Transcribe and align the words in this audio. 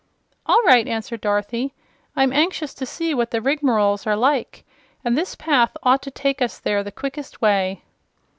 "All 0.47 0.59
right," 0.63 0.87
answered 0.87 1.21
Dorothy. 1.21 1.75
"I'm 2.15 2.33
anxious 2.33 2.73
to 2.73 2.87
see 2.87 3.13
what 3.13 3.29
the 3.29 3.39
Rigmaroles 3.39 4.07
are 4.07 4.15
like, 4.15 4.65
and 5.05 5.15
this 5.15 5.35
path 5.35 5.77
ought 5.83 6.01
to 6.01 6.09
take 6.09 6.41
us 6.41 6.57
there 6.57 6.83
the 6.83 6.91
quickest 6.91 7.39
way." 7.39 7.83